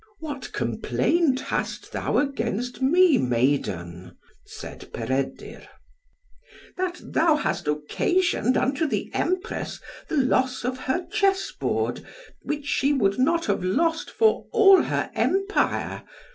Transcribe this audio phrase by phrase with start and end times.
[0.19, 5.61] "What complaint hast thou against me, maiden?" said Peredur.
[6.75, 12.03] "That thou hast occasioned unto the Empress the loss of her chessboard,
[12.41, 16.01] which she would not have lost for all her empire.